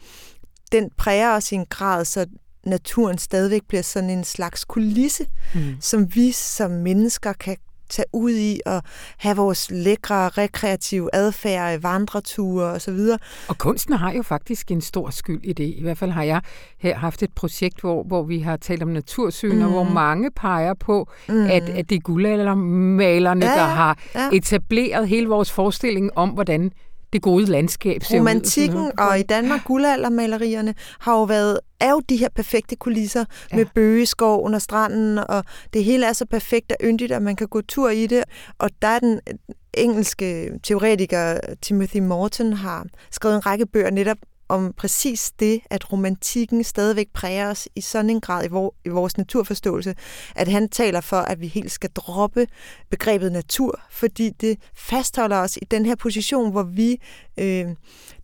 den 0.71 0.89
præger 0.97 1.35
os 1.35 1.51
i 1.51 1.55
en 1.55 1.65
grad, 1.65 2.05
så 2.05 2.25
naturen 2.65 3.17
stadigvæk 3.17 3.61
bliver 3.67 3.81
sådan 3.81 4.09
en 4.09 4.23
slags 4.23 4.65
kulisse, 4.65 5.25
mm. 5.55 5.75
som 5.81 6.15
vi 6.15 6.31
som 6.31 6.71
mennesker 6.71 7.33
kan 7.33 7.57
tage 7.89 8.05
ud 8.13 8.31
i 8.31 8.59
og 8.65 8.81
have 9.17 9.35
vores 9.35 9.71
lækre, 9.71 10.29
rekreative 10.29 11.09
adfærd, 11.13 11.79
vandreture 11.79 12.65
osv. 12.65 12.99
Og 13.47 13.57
kunsten 13.57 13.93
har 13.93 14.11
jo 14.11 14.21
faktisk 14.21 14.71
en 14.71 14.81
stor 14.81 15.09
skyld 15.09 15.41
i 15.43 15.53
det. 15.53 15.73
I 15.77 15.81
hvert 15.81 15.97
fald 15.97 16.11
har 16.11 16.23
jeg 16.23 16.41
her 16.77 16.95
haft 16.95 17.23
et 17.23 17.33
projekt, 17.35 17.81
hvor, 17.81 18.03
hvor 18.03 18.23
vi 18.23 18.39
har 18.39 18.57
talt 18.57 18.83
om 18.83 18.89
natursyn, 18.89 19.55
mm. 19.55 19.61
og 19.61 19.69
hvor 19.69 19.83
mm. 19.83 19.91
mange 19.91 20.31
peger 20.31 20.73
på, 20.73 21.09
mm. 21.29 21.45
at, 21.45 21.69
at 21.69 21.89
det 21.89 21.95
er 21.95 21.99
guldaldermalerne, 21.99 23.45
ja, 23.45 23.51
ja, 23.51 23.57
der 23.57 23.67
har 23.67 23.99
ja. 24.15 24.29
etableret 24.33 25.07
hele 25.07 25.27
vores 25.27 25.51
forestilling 25.51 26.17
om, 26.17 26.29
hvordan 26.29 26.71
det 27.15 27.21
gode 27.21 27.45
landskab 27.45 28.03
ser 28.03 28.17
Romantikken 28.19 28.77
ud. 28.77 28.91
og 28.97 29.19
i 29.19 29.23
Danmark 29.23 29.63
guldaldermalerierne 29.63 30.73
har 30.99 31.13
jo 31.13 31.23
været 31.23 31.59
er 31.79 31.91
jo 31.91 31.99
de 32.09 32.17
her 32.17 32.29
perfekte 32.35 32.75
kulisser 32.75 33.25
ja. 33.51 33.57
med 33.57 33.65
bøgeskov 33.75 34.43
under 34.43 34.59
stranden, 34.59 35.17
og 35.17 35.43
det 35.73 35.83
hele 35.83 36.05
er 36.05 36.13
så 36.13 36.25
perfekt 36.25 36.71
og 36.71 36.77
yndigt, 36.83 37.11
at 37.11 37.21
man 37.21 37.35
kan 37.35 37.47
gå 37.47 37.61
tur 37.61 37.89
i 37.89 38.07
det. 38.07 38.23
Og 38.59 38.69
der 38.81 38.87
er 38.87 38.99
den 38.99 39.19
engelske 39.73 40.51
teoretiker 40.63 41.39
Timothy 41.61 41.97
Morton 41.97 42.53
har 42.53 42.85
skrevet 43.11 43.35
en 43.35 43.45
række 43.45 43.65
bøger 43.65 43.89
netop 43.89 44.17
om 44.49 44.73
præcis 44.77 45.31
det, 45.39 45.61
at 45.69 45.91
romantikken 45.91 46.63
stadigvæk 46.63 47.07
præger 47.13 47.49
os 47.49 47.67
i 47.75 47.81
sådan 47.81 48.09
en 48.09 48.21
grad 48.21 48.45
i, 48.45 48.47
vor, 48.47 48.75
i 48.85 48.89
vores 48.89 49.17
naturforståelse, 49.17 49.95
at 50.35 50.47
han 50.47 50.69
taler 50.69 51.01
for, 51.01 51.17
at 51.17 51.41
vi 51.41 51.47
helt 51.47 51.71
skal 51.71 51.89
droppe 51.89 52.47
begrebet 52.89 53.31
natur, 53.31 53.81
fordi 53.91 54.29
det 54.29 54.59
fastholder 54.75 55.37
os 55.37 55.57
i 55.57 55.65
den 55.71 55.85
her 55.85 55.95
position, 55.95 56.51
hvor 56.51 56.63
vi 56.63 57.01
øh, 57.37 57.65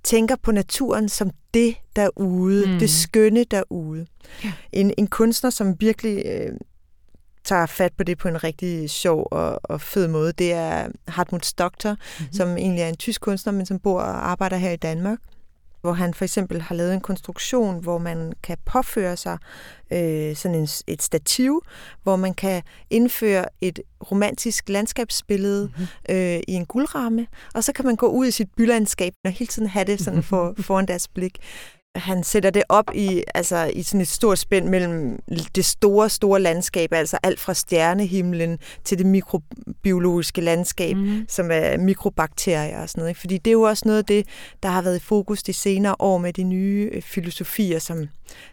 tænker 0.03 0.35
på 0.43 0.51
naturen 0.51 1.09
som 1.09 1.31
det 1.53 1.75
derude, 1.95 2.71
mm. 2.71 2.79
det 2.79 2.89
skønne 2.89 3.43
derude. 3.43 4.05
Ja. 4.43 4.51
En, 4.71 4.93
en 4.97 5.07
kunstner, 5.07 5.49
som 5.49 5.75
virkelig 5.79 6.23
øh, 6.25 6.53
tager 7.43 7.65
fat 7.65 7.93
på 7.97 8.03
det 8.03 8.17
på 8.17 8.27
en 8.27 8.43
rigtig 8.43 8.89
sjov 8.89 9.27
og, 9.31 9.59
og 9.63 9.81
fed 9.81 10.07
måde, 10.07 10.33
det 10.33 10.53
er 10.53 10.87
Hartmut 11.07 11.45
Stockter, 11.45 11.95
mm-hmm. 11.95 12.33
som 12.33 12.57
egentlig 12.57 12.81
er 12.81 12.89
en 12.89 12.97
tysk 12.97 13.21
kunstner, 13.21 13.53
men 13.53 13.65
som 13.65 13.79
bor 13.79 13.99
og 13.99 14.29
arbejder 14.29 14.57
her 14.57 14.71
i 14.71 14.75
Danmark 14.75 15.19
hvor 15.81 15.93
han 15.93 16.13
for 16.13 16.25
eksempel 16.25 16.61
har 16.61 16.75
lavet 16.75 16.93
en 16.93 17.01
konstruktion, 17.01 17.79
hvor 17.79 17.97
man 17.97 18.33
kan 18.43 18.57
påføre 18.65 19.17
sig 19.17 19.37
øh, 19.93 20.35
sådan 20.35 20.55
en, 20.55 20.67
et 20.87 21.01
stativ, 21.01 21.61
hvor 22.03 22.15
man 22.15 22.33
kan 22.33 22.63
indføre 22.89 23.45
et 23.61 23.79
romantisk 24.11 24.69
landskabsbillede 24.69 25.65
mm-hmm. 25.65 26.15
øh, 26.15 26.39
i 26.47 26.53
en 26.53 26.65
guldramme, 26.65 27.27
og 27.53 27.63
så 27.63 27.73
kan 27.73 27.85
man 27.85 27.95
gå 27.95 28.07
ud 28.07 28.27
i 28.27 28.31
sit 28.31 28.49
bylandskab 28.57 29.13
og 29.25 29.31
hele 29.31 29.47
tiden 29.47 29.67
have 29.67 29.85
det 29.85 29.99
sådan 29.99 30.23
for, 30.23 30.53
foran 30.67 30.87
deres 30.87 31.07
blik 31.07 31.37
han 31.95 32.23
sætter 32.23 32.49
det 32.49 32.63
op 32.69 32.85
i, 32.95 33.23
altså, 33.35 33.71
i 33.73 33.83
sådan 33.83 34.01
et 34.01 34.07
stort 34.07 34.39
spænd 34.39 34.69
mellem 34.69 35.19
det 35.55 35.65
store, 35.65 36.09
store 36.09 36.39
landskab, 36.39 36.93
altså 36.93 37.17
alt 37.23 37.39
fra 37.39 37.53
stjernehimlen 37.53 38.59
til 38.83 38.97
det 38.97 39.05
mikrobiologiske 39.05 40.41
landskab, 40.41 40.97
mm. 40.97 41.25
som 41.29 41.51
er 41.51 41.77
mikrobakterier 41.77 42.81
og 42.81 42.89
sådan 42.89 43.01
noget. 43.01 43.17
Fordi 43.17 43.37
det 43.37 43.51
er 43.51 43.53
jo 43.53 43.61
også 43.61 43.83
noget 43.85 43.97
af 43.97 44.05
det, 44.05 44.27
der 44.63 44.69
har 44.69 44.81
været 44.81 44.95
i 44.95 44.99
fokus 44.99 45.43
de 45.43 45.53
senere 45.53 45.95
år 45.99 46.17
med 46.17 46.33
de 46.33 46.43
nye 46.43 46.89
øh, 46.93 47.01
filosofier, 47.01 47.79
som 47.79 48.07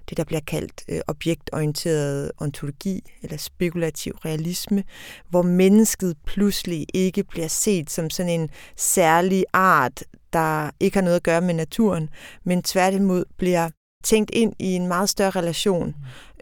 det, 0.08 0.16
der 0.16 0.24
bliver 0.24 0.40
kaldt 0.46 0.84
øh, 0.88 1.00
objektorienteret 1.06 2.30
ontologi 2.38 3.02
eller 3.22 3.36
spekulativ 3.36 4.12
realisme, 4.12 4.84
hvor 5.28 5.42
mennesket 5.42 6.16
pludselig 6.26 6.86
ikke 6.94 7.24
bliver 7.24 7.48
set 7.48 7.90
som 7.90 8.10
sådan 8.10 8.40
en 8.40 8.48
særlig 8.76 9.44
art, 9.52 10.02
der 10.32 10.70
ikke 10.80 10.96
har 10.96 11.02
noget 11.02 11.16
at 11.16 11.22
gøre 11.22 11.40
med 11.40 11.54
naturen, 11.54 12.08
men 12.44 12.62
tværtimod 12.62 13.24
bliver 13.36 13.70
tænkt 14.04 14.30
ind 14.34 14.52
i 14.58 14.66
en 14.74 14.86
meget 14.86 15.08
større 15.08 15.30
relation, 15.30 15.94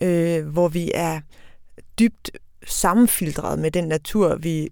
øh, 0.02 0.46
hvor 0.46 0.68
vi 0.68 0.90
er 0.94 1.20
dybt 1.98 2.30
sammenfiltret 2.66 3.58
med 3.58 3.70
den 3.70 3.84
natur, 3.84 4.36
vi 4.36 4.68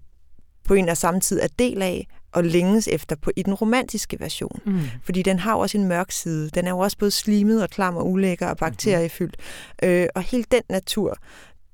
på 0.65 0.75
en 0.75 0.89
og 0.89 0.97
samme 0.97 1.21
tid 1.21 1.41
er 1.41 1.49
del 1.59 1.83
af, 1.83 2.07
og 2.33 2.45
længes 2.45 2.89
efter 2.89 3.17
på 3.17 3.31
i 3.37 3.43
den 3.43 3.55
romantiske 3.55 4.21
version. 4.21 4.61
Mm. 4.67 4.81
Fordi 5.03 5.23
den 5.23 5.39
har 5.39 5.55
også 5.55 5.79
en 5.79 5.89
mørk 5.89 6.11
side. 6.11 6.51
Den 6.51 6.67
er 6.67 6.71
jo 6.71 6.79
også 6.79 6.99
både 6.99 7.11
slimet 7.11 7.63
og 7.63 7.71
klam 7.71 7.97
og 7.97 8.11
ulækker 8.11 8.47
og 8.47 8.57
bakteriefyldt. 8.57 9.37
Mm. 9.83 9.89
Øh, 9.89 10.09
og 10.15 10.23
hele 10.23 10.45
den 10.51 10.63
natur, 10.69 11.17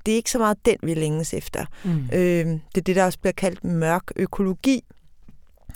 det 0.06 0.12
er 0.12 0.16
ikke 0.16 0.30
så 0.30 0.38
meget 0.38 0.66
den, 0.66 0.76
vi 0.82 0.94
længes 0.94 1.34
efter. 1.34 1.64
Mm. 1.84 2.04
Øh, 2.12 2.46
det 2.46 2.76
er 2.76 2.80
det, 2.80 2.96
der 2.96 3.04
også 3.04 3.18
bliver 3.18 3.32
kaldt 3.32 3.64
mørk 3.64 4.02
økologi. 4.16 4.84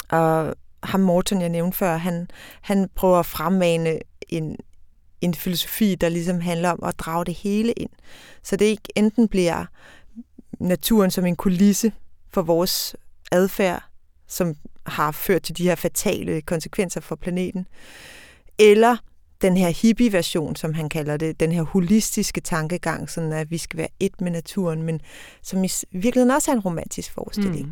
Og 0.08 0.54
ham 0.84 1.00
Morten, 1.00 1.40
jeg 1.40 1.48
nævnte 1.48 1.78
før, 1.78 1.96
han, 1.96 2.28
han 2.60 2.88
prøver 2.94 3.18
at 3.18 3.26
fremmane 3.26 3.98
en, 4.28 4.56
en 5.20 5.34
filosofi, 5.34 5.94
der 5.94 6.08
ligesom 6.08 6.40
handler 6.40 6.70
om 6.70 6.78
at 6.82 6.98
drage 6.98 7.24
det 7.24 7.34
hele 7.34 7.72
ind. 7.72 7.90
Så 8.42 8.56
det 8.56 8.64
ikke 8.64 8.88
enten 8.96 9.28
bliver 9.28 9.64
naturen 10.60 11.10
som 11.10 11.26
en 11.26 11.36
kulisse 11.36 11.92
for 12.32 12.42
vores 12.42 12.96
adfærd, 13.32 13.82
som 14.28 14.54
har 14.86 15.12
ført 15.12 15.42
til 15.42 15.58
de 15.58 15.64
her 15.64 15.74
fatale 15.74 16.42
konsekvenser 16.42 17.00
for 17.00 17.16
planeten, 17.16 17.66
eller 18.58 18.96
den 19.42 19.56
her 19.56 19.68
hippie-version, 19.68 20.56
som 20.56 20.74
han 20.74 20.88
kalder 20.88 21.16
det, 21.16 21.40
den 21.40 21.52
her 21.52 21.62
holistiske 21.62 22.40
tankegang, 22.40 23.10
sådan 23.10 23.32
at 23.32 23.50
vi 23.50 23.58
skal 23.58 23.78
være 23.78 23.88
et 24.00 24.20
med 24.20 24.30
naturen, 24.30 24.82
men 24.82 25.00
som 25.42 25.64
i 25.64 25.68
virkeligheden 25.92 26.30
også 26.30 26.50
er 26.50 26.54
en 26.54 26.60
romantisk 26.60 27.12
forestilling. 27.12 27.66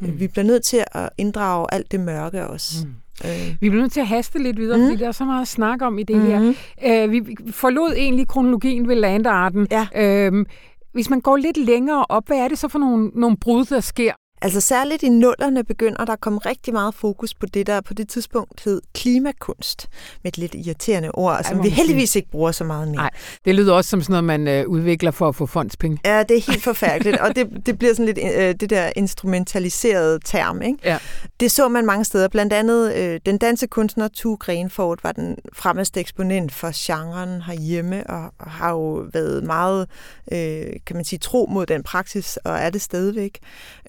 Mm. 0.00 0.06
Mm. 0.06 0.20
Vi 0.20 0.28
bliver 0.28 0.44
nødt 0.44 0.64
til 0.64 0.84
at 0.92 1.10
inddrage 1.18 1.66
alt 1.72 1.92
det 1.92 2.00
mørke 2.00 2.46
også. 2.46 2.86
Mm. 2.86 2.94
Øh. 3.24 3.56
Vi 3.60 3.70
bliver 3.70 3.82
nødt 3.82 3.92
til 3.92 4.00
at 4.00 4.06
haste 4.06 4.38
lidt 4.38 4.56
videre, 4.56 4.78
mm. 4.78 4.84
fordi 4.84 4.96
der 4.96 5.08
er 5.08 5.12
så 5.12 5.24
meget 5.24 5.42
at 5.42 5.48
snakke 5.48 5.86
om 5.86 5.98
i 5.98 6.02
det 6.02 6.16
mm. 6.16 6.22
her. 6.22 6.52
Øh, 6.84 7.10
vi 7.10 7.36
forlod 7.50 7.94
egentlig 7.96 8.28
kronologien 8.28 8.88
ved 8.88 8.96
landarten. 8.96 9.66
Ja. 9.70 9.86
Øh, 9.96 10.46
hvis 10.92 11.10
man 11.10 11.20
går 11.20 11.36
lidt 11.36 11.56
længere 11.56 12.06
op, 12.08 12.26
hvad 12.26 12.36
er 12.36 12.48
det 12.48 12.58
så 12.58 12.68
for 12.68 12.78
nogle, 12.78 13.10
nogle 13.14 13.36
brud, 13.36 13.64
der 13.64 13.80
sker? 13.80 14.12
Altså 14.42 14.60
særligt 14.60 15.02
i 15.02 15.08
nullerne 15.08 15.64
begynder 15.64 16.04
der 16.04 16.12
at 16.12 16.20
komme 16.20 16.38
rigtig 16.38 16.72
meget 16.72 16.94
fokus 16.94 17.34
på 17.34 17.46
det, 17.46 17.66
der 17.66 17.80
på 17.80 17.94
det 17.94 18.08
tidspunkt 18.08 18.64
hed 18.64 18.80
klimakunst, 18.94 19.88
med 20.22 20.32
et 20.32 20.38
lidt 20.38 20.54
irriterende 20.54 21.10
ord, 21.10 21.34
Ej, 21.34 21.42
som 21.42 21.62
vi 21.62 21.68
heldigvis 21.68 22.16
ikke 22.16 22.30
bruger 22.30 22.52
så 22.52 22.64
meget 22.64 22.88
mere. 22.88 22.96
Nej, 22.96 23.10
det 23.44 23.54
lyder 23.54 23.74
også 23.74 23.90
som 23.90 24.02
sådan 24.02 24.12
noget, 24.12 24.24
man 24.24 24.48
øh, 24.48 24.68
udvikler 24.68 25.10
for 25.10 25.28
at 25.28 25.34
få 25.34 25.46
fondspenge. 25.46 25.98
Ja, 26.04 26.22
det 26.22 26.36
er 26.36 26.52
helt 26.52 26.62
forfærdeligt, 26.72 27.16
og 27.16 27.36
det, 27.36 27.66
det 27.66 27.78
bliver 27.78 27.94
sådan 27.94 28.06
lidt 28.06 28.18
øh, 28.36 28.54
det 28.60 28.70
der 28.70 28.92
instrumentaliserede 28.96 30.18
term. 30.24 30.62
Ikke? 30.62 30.78
Ja. 30.84 30.98
Det 31.40 31.50
så 31.50 31.68
man 31.68 31.86
mange 31.86 32.04
steder. 32.04 32.28
Blandt 32.28 32.52
andet 32.52 32.94
øh, 32.94 33.20
den 33.26 33.38
danske 33.38 33.66
kunstner 33.66 34.08
Tue 34.08 34.36
Grenfort 34.36 35.04
var 35.04 35.12
den 35.12 35.36
fremmeste 35.52 36.00
eksponent 36.00 36.52
for 36.52 36.70
genren 36.74 37.42
herhjemme, 37.42 38.06
og, 38.10 38.32
og 38.38 38.50
har 38.50 38.70
jo 38.70 39.08
været 39.12 39.44
meget, 39.44 39.88
øh, 40.32 40.66
kan 40.86 40.96
man 40.96 41.04
sige, 41.04 41.18
tro 41.18 41.48
mod 41.50 41.66
den 41.66 41.82
praksis, 41.82 42.36
og 42.36 42.58
er 42.58 42.70
det 42.70 42.82
stadigvæk. 42.82 43.38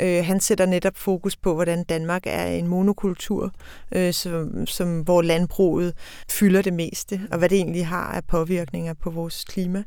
Øh, 0.01 0.25
han 0.25 0.39
sætter 0.43 0.65
netop 0.65 0.97
fokus 0.97 1.35
på, 1.35 1.53
hvordan 1.53 1.83
Danmark 1.83 2.23
er 2.25 2.45
en 2.45 2.67
monokultur, 2.67 3.51
øh, 3.91 4.13
som, 4.13 4.65
som, 4.65 4.99
hvor 4.99 5.21
landbruget 5.21 5.93
fylder 6.29 6.61
det 6.61 6.73
meste, 6.73 7.21
og 7.31 7.37
hvad 7.37 7.49
det 7.49 7.55
egentlig 7.55 7.87
har 7.87 8.05
af 8.05 8.23
påvirkninger 8.23 8.93
på 8.93 9.09
vores 9.09 9.43
klima. 9.43 9.83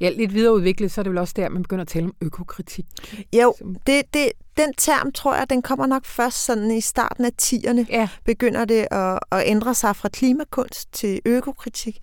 Ja, 0.00 0.10
lidt 0.10 0.34
videreudviklet, 0.34 0.92
så 0.92 1.00
er 1.00 1.02
det 1.02 1.10
vel 1.10 1.18
også 1.18 1.34
der, 1.36 1.48
man 1.48 1.62
begynder 1.62 1.82
at 1.82 1.88
tale 1.88 2.04
om 2.04 2.14
økokritik. 2.20 2.86
Jo, 3.32 3.54
det, 3.86 4.02
det, 4.14 4.32
den 4.56 4.74
term, 4.74 5.12
tror 5.12 5.34
jeg, 5.34 5.50
den 5.50 5.62
kommer 5.62 5.86
nok 5.86 6.04
først 6.04 6.44
sådan 6.44 6.70
i 6.70 6.80
starten 6.80 7.24
af 7.24 7.30
10'erne. 7.42 7.86
Ja. 7.90 8.08
Begynder 8.24 8.64
det 8.64 8.86
at, 8.90 9.18
at 9.30 9.42
ændre 9.46 9.74
sig 9.74 9.96
fra 9.96 10.08
klimakunst 10.08 10.92
til 10.92 11.20
økokritik. 11.24 11.98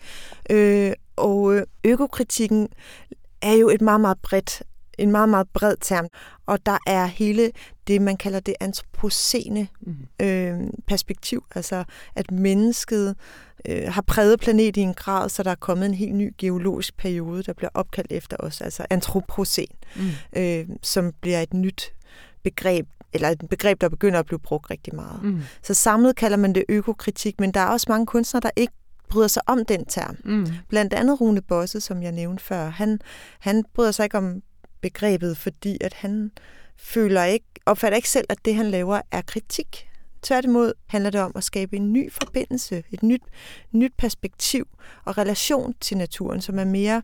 Øh, 0.49 0.91
og 1.15 1.55
øh, 1.55 1.63
økokritikken 1.83 2.67
er 3.41 3.53
jo 3.53 3.69
et 3.69 3.81
meget, 3.81 4.01
meget 4.01 4.17
bredt 4.23 4.63
en 4.99 5.11
meget, 5.11 5.29
meget 5.29 5.47
bred 5.53 5.75
term, 5.81 6.07
og 6.45 6.65
der 6.65 6.77
er 6.87 7.05
hele 7.05 7.51
det, 7.87 8.01
man 8.01 8.17
kalder 8.17 8.39
det 8.39 8.55
antropocene 8.59 9.67
mm. 9.81 10.25
øh, 10.25 10.59
perspektiv, 10.87 11.45
altså 11.55 11.83
at 12.15 12.31
mennesket 12.31 13.15
øh, 13.65 13.83
har 13.87 14.01
præget 14.01 14.39
planeten 14.39 14.81
i 14.81 14.85
en 14.85 14.93
grad, 14.93 15.29
så 15.29 15.43
der 15.43 15.51
er 15.51 15.55
kommet 15.55 15.85
en 15.85 15.93
helt 15.93 16.15
ny 16.15 16.33
geologisk 16.37 16.97
periode, 16.97 17.43
der 17.43 17.53
bliver 17.53 17.69
opkaldt 17.73 18.11
efter 18.11 18.37
os, 18.39 18.61
altså 18.61 18.85
antropocen, 18.89 19.75
mm. 19.95 20.39
øh, 20.41 20.65
som 20.81 21.13
bliver 21.21 21.41
et 21.41 21.53
nyt 21.53 21.93
begreb, 22.43 22.87
eller 23.13 23.29
et 23.29 23.43
begreb, 23.49 23.81
der 23.81 23.89
begynder 23.89 24.19
at 24.19 24.25
blive 24.25 24.39
brugt 24.39 24.69
rigtig 24.69 24.95
meget. 24.95 25.23
Mm. 25.23 25.41
Så 25.63 25.73
samlet 25.73 26.15
kalder 26.15 26.37
man 26.37 26.55
det 26.55 26.63
økokritik, 26.69 27.39
men 27.39 27.51
der 27.51 27.59
er 27.59 27.67
også 27.67 27.85
mange 27.89 28.05
kunstnere, 28.05 28.41
der 28.41 28.49
ikke 28.55 28.73
bryder 29.09 29.27
sig 29.27 29.41
om 29.47 29.65
den 29.65 29.85
term. 29.85 30.17
Mm. 30.25 30.47
Blandt 30.69 30.93
andet 30.93 31.21
Rune 31.21 31.41
Bosse, 31.41 31.81
som 31.81 32.03
jeg 32.03 32.11
nævnte 32.11 32.43
før. 32.43 32.69
Han, 32.69 32.99
han 33.39 33.63
bryder 33.73 33.91
sig 33.91 34.03
ikke 34.03 34.17
om 34.17 34.41
begrebet, 34.81 35.37
fordi 35.37 35.77
at 35.81 35.93
han 35.93 36.31
føler 36.77 37.23
ikke, 37.23 37.45
opfatter 37.65 37.95
ikke 37.95 38.09
selv, 38.09 38.25
at 38.29 38.37
det, 38.45 38.55
han 38.55 38.65
laver, 38.65 39.01
er 39.11 39.21
kritik. 39.21 39.89
Tværtimod 40.21 40.73
handler 40.87 41.09
det 41.09 41.21
om 41.21 41.31
at 41.35 41.43
skabe 41.43 41.75
en 41.75 41.93
ny 41.93 42.11
forbindelse, 42.11 42.83
et 42.91 43.03
nyt, 43.03 43.21
nyt 43.71 43.93
perspektiv 43.97 44.67
og 45.05 45.17
relation 45.17 45.73
til 45.81 45.97
naturen, 45.97 46.41
som 46.41 46.59
er 46.59 46.65
mere 46.65 47.01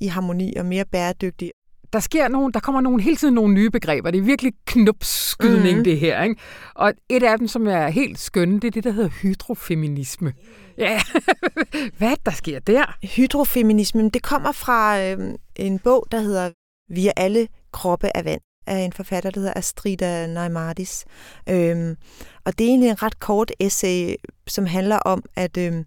i 0.00 0.06
harmoni 0.06 0.54
og 0.56 0.66
mere 0.66 0.84
bæredygtig. 0.84 1.50
Der 1.92 2.00
sker 2.00 2.28
nogle, 2.28 2.52
der 2.52 2.60
kommer 2.60 2.80
nogle, 2.80 3.02
hele 3.02 3.16
tiden 3.16 3.34
nogle 3.34 3.54
nye 3.54 3.70
begreber. 3.70 4.10
Det 4.10 4.18
er 4.18 4.22
virkelig 4.22 4.52
knupskydning, 4.66 5.78
mm. 5.78 5.84
det 5.84 5.98
her. 5.98 6.22
Ikke? 6.22 6.36
Og 6.74 6.92
et 7.08 7.22
af 7.22 7.38
dem, 7.38 7.48
som 7.48 7.66
er 7.66 7.88
helt 7.88 8.18
skønne, 8.18 8.60
det 8.60 8.64
er 8.64 8.70
det, 8.70 8.84
der 8.84 8.90
hedder 8.90 9.08
hydrofeminisme. 9.08 10.32
Ja, 10.78 11.00
hvad 11.98 12.16
der 12.26 12.32
sker 12.32 12.58
der? 12.58 12.96
Hydrofeminisme, 13.16 14.10
det 14.10 14.22
kommer 14.22 14.52
fra 14.52 15.00
øh, 15.00 15.34
en 15.56 15.78
bog, 15.78 16.06
der 16.10 16.20
hedder 16.20 16.50
vi 16.88 17.06
er 17.06 17.12
alle 17.16 17.48
kroppe 17.72 18.16
af 18.16 18.24
vand 18.24 18.40
af 18.66 18.78
en 18.78 18.92
forfatter, 18.92 19.30
der 19.30 19.40
hedder 19.40 19.52
Astrida 19.56 20.26
Neimardis. 20.26 21.04
Øhm, 21.48 21.96
og 22.44 22.58
det 22.58 22.64
er 22.64 22.68
egentlig 22.68 22.90
en 22.90 23.02
ret 23.02 23.20
kort 23.20 23.52
essay, 23.60 24.14
som 24.46 24.66
handler 24.66 24.96
om, 24.96 25.22
at, 25.36 25.56
øhm, 25.56 25.84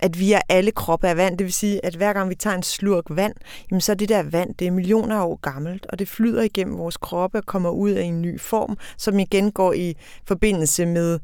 at 0.00 0.18
vi 0.18 0.32
er 0.32 0.40
alle 0.48 0.70
kroppe 0.70 1.08
af 1.08 1.16
vand. 1.16 1.38
Det 1.38 1.44
vil 1.44 1.52
sige, 1.52 1.84
at 1.84 1.94
hver 1.94 2.12
gang 2.12 2.30
vi 2.30 2.34
tager 2.34 2.56
en 2.56 2.62
slurk 2.62 3.04
vand, 3.10 3.34
jamen 3.70 3.80
så 3.80 3.92
er 3.92 3.96
det 3.96 4.08
der 4.08 4.22
vand, 4.22 4.54
det 4.54 4.66
er 4.66 4.70
millioner 4.70 5.16
af 5.16 5.24
år 5.24 5.36
gammelt, 5.42 5.86
og 5.86 5.98
det 5.98 6.08
flyder 6.08 6.42
igennem 6.42 6.78
vores 6.78 6.96
kroppe 6.96 7.38
og 7.38 7.46
kommer 7.46 7.70
ud 7.70 7.90
af 7.90 8.02
en 8.02 8.22
ny 8.22 8.40
form, 8.40 8.78
som 8.96 9.18
igen 9.18 9.52
går 9.52 9.72
i 9.72 9.96
forbindelse 10.26 10.86
med 10.86 11.18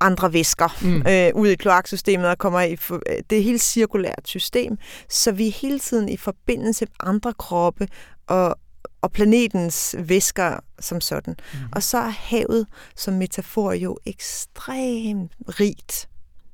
andre 0.00 0.32
væsker 0.32 0.78
mm. 0.82 1.02
øh, 1.08 1.30
ud 1.34 1.48
i 1.48 1.54
kloaksystemet 1.54 2.28
og 2.28 2.38
kommer 2.38 2.60
i 2.60 2.76
for, 2.76 3.02
det 3.30 3.36
er 3.36 3.40
et 3.40 3.44
helt 3.44 3.62
cirkulært 3.62 4.20
system, 4.24 4.78
så 5.08 5.32
vi 5.32 5.48
er 5.48 5.52
hele 5.52 5.78
tiden 5.78 6.08
i 6.08 6.16
forbindelse 6.16 6.84
med 6.84 7.08
andre 7.10 7.32
kroppe 7.32 7.88
og, 8.26 8.56
og 9.00 9.12
planetens 9.12 9.96
væsker 9.98 10.56
som 10.80 11.00
sådan. 11.00 11.36
Mm. 11.52 11.58
Og 11.72 11.82
så 11.82 11.98
er 11.98 12.08
havet 12.08 12.66
som 12.96 13.14
metafor 13.14 13.72
jo 13.72 13.98
ekstremt 14.06 15.32
rigt. 15.60 16.08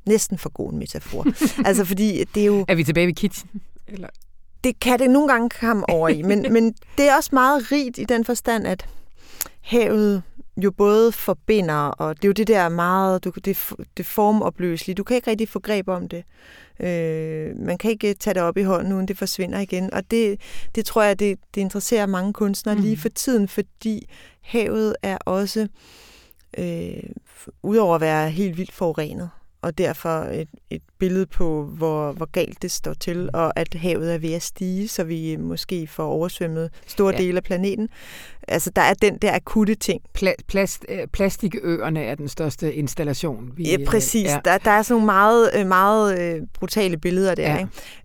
Næsten 0.06 0.38
for 0.38 0.48
god 0.48 0.72
en 0.72 0.78
metafor. 0.78 1.26
altså 1.68 1.84
fordi 1.84 2.24
det 2.24 2.42
er 2.42 2.46
jo... 2.46 2.64
Er 2.68 2.74
vi 2.74 2.84
tilbage 2.84 3.06
ved 3.06 3.14
kitchen? 3.14 3.50
Eller? 3.88 4.08
Det 4.64 4.80
kan 4.80 4.98
det 4.98 5.10
nogle 5.10 5.28
gange 5.28 5.50
komme 5.60 5.90
over 5.90 6.08
i, 6.08 6.22
men, 6.22 6.46
men 6.54 6.74
det 6.98 7.08
er 7.08 7.16
også 7.16 7.30
meget 7.32 7.72
rigt 7.72 7.98
i 7.98 8.04
den 8.04 8.24
forstand, 8.24 8.66
at 8.66 8.86
havet 9.60 10.22
jo 10.56 10.70
både 10.70 11.12
forbinder, 11.12 11.74
og 11.74 12.16
det 12.16 12.24
er 12.24 12.28
jo 12.28 12.32
det 12.32 12.46
der 12.46 12.68
meget, 12.68 13.24
du, 13.24 13.32
det, 13.44 13.58
det 13.96 14.06
formopløselige. 14.06 14.94
Du 14.94 15.04
kan 15.04 15.16
ikke 15.16 15.30
rigtig 15.30 15.48
få 15.48 15.60
greb 15.60 15.88
om 15.88 16.08
det. 16.08 16.24
Øh, 16.80 17.56
man 17.56 17.78
kan 17.78 17.90
ikke 17.90 18.14
tage 18.14 18.34
det 18.34 18.42
op 18.42 18.56
i 18.56 18.62
hånden, 18.62 18.92
uden 18.92 19.08
det 19.08 19.18
forsvinder 19.18 19.58
igen. 19.58 19.94
Og 19.94 20.10
det, 20.10 20.40
det 20.74 20.84
tror 20.84 21.02
jeg, 21.02 21.18
det, 21.18 21.38
det 21.54 21.60
interesserer 21.60 22.06
mange 22.06 22.32
kunstnere 22.32 22.76
mm. 22.76 22.82
lige 22.82 22.96
for 22.96 23.08
tiden, 23.08 23.48
fordi 23.48 24.08
havet 24.40 24.96
er 25.02 25.18
også, 25.24 25.68
øh, 26.58 27.02
udover 27.62 27.94
at 27.94 28.00
være 28.00 28.30
helt 28.30 28.56
vildt 28.56 28.72
forurenet, 28.72 29.30
og 29.66 29.78
derfor 29.78 30.20
et, 30.20 30.48
et 30.70 30.82
billede 30.98 31.26
på, 31.26 31.64
hvor, 31.64 32.12
hvor 32.12 32.26
galt 32.26 32.62
det 32.62 32.70
står 32.70 32.94
til, 32.94 33.30
og 33.32 33.58
at 33.60 33.74
havet 33.74 34.14
er 34.14 34.18
ved 34.18 34.32
at 34.32 34.42
stige, 34.42 34.88
så 34.88 35.04
vi 35.04 35.36
måske 35.36 35.86
får 35.86 36.04
oversvømmet 36.04 36.70
store 36.86 37.12
ja. 37.14 37.22
dele 37.22 37.36
af 37.36 37.42
planeten. 37.42 37.88
Altså, 38.48 38.70
der 38.76 38.82
er 38.82 38.94
den 38.94 39.18
der 39.18 39.34
akutte 39.34 39.74
ting. 39.74 40.02
Pla- 40.18 40.42
plast, 40.46 40.86
øh, 40.88 41.06
plastikøerne 41.06 42.02
er 42.02 42.14
den 42.14 42.28
største 42.28 42.74
installation. 42.74 43.52
Vi, 43.56 43.70
ja, 43.70 43.76
præcis. 43.86 44.26
Ja. 44.26 44.40
Der, 44.44 44.58
der 44.58 44.70
er 44.70 44.82
sådan 44.82 44.94
nogle 44.94 45.06
meget, 45.06 45.50
øh, 45.54 45.66
meget 45.66 46.18
øh, 46.20 46.42
brutale 46.54 46.96
billeder 46.96 47.34
der. 47.34 47.54
Ja. 47.54 47.58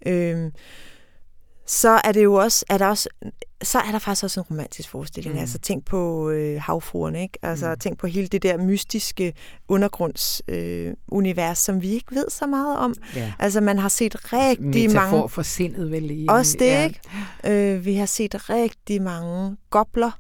Ikke? 0.05 0.31
Øhm, 0.31 0.51
så 1.71 2.01
er 2.03 2.11
det 2.11 2.23
jo 2.23 2.33
også, 2.33 2.65
er 2.69 2.77
der 2.77 2.87
også, 2.87 3.09
så 3.63 3.79
er 3.79 3.91
der 3.91 3.99
faktisk 3.99 4.23
også 4.23 4.39
en 4.39 4.45
romantisk 4.49 4.89
forestilling. 4.89 5.35
Mm. 5.35 5.41
Altså 5.41 5.59
tænk 5.59 5.85
på 5.85 6.29
øh, 6.29 6.61
havfruerne, 6.61 7.21
ikke? 7.21 7.39
Altså 7.41 7.69
mm. 7.69 7.79
tænk 7.79 7.97
på 7.97 8.07
hele 8.07 8.27
det 8.27 8.43
der 8.43 8.57
mystiske 8.57 9.33
undergrundsunivers, 9.67 11.49
øh, 11.49 11.55
som 11.55 11.81
vi 11.81 11.89
ikke 11.89 12.15
ved 12.15 12.25
så 12.29 12.47
meget 12.47 12.77
om. 12.77 12.95
Ja. 13.15 13.33
Altså 13.39 13.61
man 13.61 13.79
har 13.79 13.89
set 13.89 14.33
rigtig 14.33 14.65
Metafor 14.65 15.17
mange... 15.17 15.29
for 15.29 15.41
sindet 15.41 15.91
vel 15.91 16.11
i... 16.11 16.25
Også 16.29 16.57
det, 16.59 16.65
ja. 16.65 16.83
ikke? 16.83 16.99
Øh, 17.47 17.85
vi 17.85 17.95
har 17.95 18.05
set 18.05 18.49
rigtig 18.49 19.01
mange 19.01 19.57
gobler, 19.69 20.11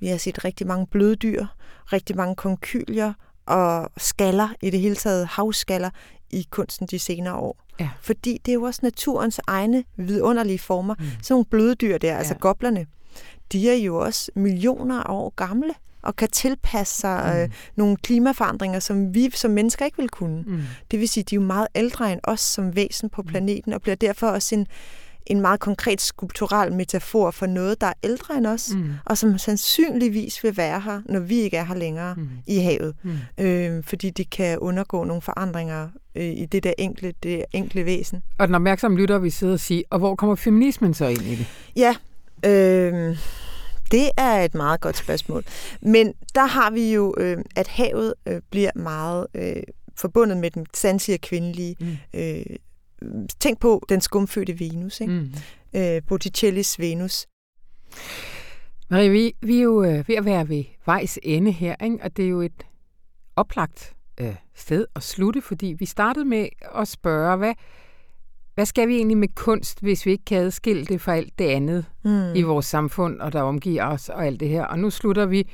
vi 0.00 0.06
har 0.06 0.16
set 0.16 0.44
rigtig 0.44 0.66
mange 0.66 0.86
bløddyr, 0.86 1.46
rigtig 1.92 2.16
mange 2.16 2.36
konkylier 2.36 3.12
og 3.46 3.90
skaller, 3.96 4.48
i 4.62 4.70
det 4.70 4.80
hele 4.80 4.96
taget 4.96 5.26
havskaller, 5.26 5.90
i 6.30 6.46
kunsten 6.50 6.86
de 6.86 6.98
senere 6.98 7.34
år. 7.34 7.64
Ja. 7.80 7.90
Fordi 8.00 8.40
det 8.46 8.52
er 8.52 8.54
jo 8.54 8.62
også 8.62 8.80
naturens 8.82 9.40
egne 9.46 9.84
vidunderlige 9.96 10.58
former. 10.58 10.94
Mm. 10.98 11.04
Sådan 11.04 11.34
nogle 11.34 11.44
bløde 11.44 11.74
dyr 11.74 11.98
der, 11.98 12.08
altså 12.08 12.08
ja. 12.08 12.16
altså 12.18 12.34
goblerne, 12.34 12.86
de 13.52 13.70
er 13.70 13.74
jo 13.74 13.96
også 13.96 14.30
millioner 14.34 15.00
af 15.02 15.14
år 15.14 15.32
gamle 15.36 15.74
og 16.02 16.16
kan 16.16 16.28
tilpasse 16.28 17.00
sig 17.00 17.32
mm. 17.34 17.40
øh, 17.40 17.48
nogle 17.76 17.96
klimaforandringer, 17.96 18.80
som 18.80 19.14
vi 19.14 19.30
som 19.30 19.50
mennesker 19.50 19.84
ikke 19.84 19.96
vil 19.96 20.08
kunne. 20.08 20.42
Mm. 20.46 20.62
Det 20.90 21.00
vil 21.00 21.08
sige, 21.08 21.24
de 21.24 21.34
er 21.34 21.40
jo 21.40 21.46
meget 21.46 21.66
ældre 21.74 22.12
end 22.12 22.20
os 22.24 22.40
som 22.40 22.76
væsen 22.76 23.10
på 23.10 23.22
mm. 23.22 23.28
planeten, 23.28 23.72
og 23.72 23.82
bliver 23.82 23.96
derfor 23.96 24.26
også 24.26 24.54
en, 24.54 24.66
en 25.30 25.40
meget 25.40 25.60
konkret 25.60 26.00
skulptural 26.00 26.72
metafor 26.72 27.30
for 27.30 27.46
noget, 27.46 27.80
der 27.80 27.86
er 27.86 27.92
ældre 28.02 28.36
end 28.38 28.46
os, 28.46 28.70
mm. 28.74 28.92
og 29.04 29.18
som 29.18 29.38
sandsynligvis 29.38 30.44
vil 30.44 30.56
være 30.56 30.80
her, 30.80 31.00
når 31.06 31.20
vi 31.20 31.40
ikke 31.40 31.56
er 31.56 31.64
her 31.64 31.74
længere 31.74 32.14
mm. 32.14 32.28
i 32.46 32.58
havet. 32.58 32.94
Mm. 33.02 33.44
Øh, 33.44 33.84
fordi 33.84 34.10
de 34.10 34.24
kan 34.24 34.58
undergå 34.58 35.04
nogle 35.04 35.22
forandringer 35.22 35.88
øh, 36.14 36.24
i 36.24 36.46
det 36.46 36.64
der 36.64 36.72
enkle, 36.78 37.12
det 37.22 37.44
enkle 37.52 37.84
væsen. 37.84 38.22
Og 38.38 38.46
den 38.46 38.54
opmærksomme 38.54 38.98
lytter 38.98 39.18
vi 39.18 39.30
sidder 39.30 39.52
og 39.52 39.60
sige, 39.60 39.84
og 39.90 39.98
hvor 39.98 40.14
kommer 40.14 40.34
feminismen 40.34 40.94
så 40.94 41.06
ind 41.06 41.22
i 41.22 41.34
det? 41.36 41.46
Ja, 41.76 41.94
øh, 42.46 43.18
det 43.90 44.10
er 44.16 44.32
et 44.32 44.54
meget 44.54 44.80
godt 44.80 44.96
spørgsmål. 44.96 45.44
Men 45.82 46.12
der 46.34 46.46
har 46.46 46.70
vi 46.70 46.92
jo, 46.92 47.14
øh, 47.18 47.38
at 47.56 47.68
havet 47.68 48.14
øh, 48.26 48.40
bliver 48.50 48.70
meget 48.74 49.26
øh, 49.34 49.62
forbundet 49.96 50.36
med 50.36 50.50
den 50.50 50.66
sandsige 50.74 51.18
kvindelige. 51.18 51.76
Mm. 51.80 51.96
Øh, 52.14 52.42
tænk 53.40 53.60
på 53.60 53.82
den 53.88 54.00
skumfødte 54.00 54.60
Venus, 54.60 55.00
ikke? 55.00 55.12
Mm. 55.12 55.32
Øh, 55.74 56.02
Botticellis 56.08 56.78
Venus. 56.78 57.26
Marie, 58.90 59.10
vi, 59.10 59.32
vi 59.40 59.58
er 59.58 59.62
jo 59.62 59.82
øh, 59.84 60.08
ved 60.08 60.14
at 60.16 60.24
være 60.24 60.48
ved 60.48 60.64
vejs 60.86 61.18
ende 61.22 61.50
her, 61.50 61.76
ikke? 61.84 61.98
og 62.02 62.16
det 62.16 62.24
er 62.24 62.28
jo 62.28 62.40
et 62.40 62.66
oplagt 63.36 63.94
øh, 64.20 64.34
sted 64.54 64.86
at 64.96 65.02
slutte, 65.02 65.40
fordi 65.42 65.66
vi 65.78 65.86
startede 65.86 66.24
med 66.24 66.48
at 66.74 66.88
spørge, 66.88 67.36
hvad, 67.36 67.54
hvad 68.54 68.66
skal 68.66 68.88
vi 68.88 68.96
egentlig 68.96 69.16
med 69.16 69.28
kunst, 69.34 69.80
hvis 69.80 70.06
vi 70.06 70.10
ikke 70.10 70.24
kan 70.24 70.38
adskille 70.38 70.84
det 70.86 71.00
fra 71.00 71.16
alt 71.16 71.38
det 71.38 71.44
andet 71.44 71.84
mm. 72.04 72.34
i 72.34 72.42
vores 72.42 72.66
samfund, 72.66 73.20
og 73.20 73.32
der 73.32 73.42
omgiver 73.42 73.84
os 73.84 74.08
og 74.08 74.26
alt 74.26 74.40
det 74.40 74.48
her? 74.48 74.64
Og 74.64 74.78
nu 74.78 74.90
slutter 74.90 75.26
vi. 75.26 75.50